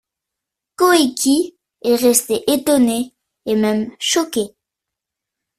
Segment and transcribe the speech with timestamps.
[0.79, 3.13] Koiki est resté étonné
[3.45, 4.55] et même choqué...